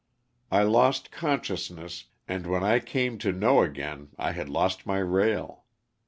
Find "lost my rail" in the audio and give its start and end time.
4.49-5.65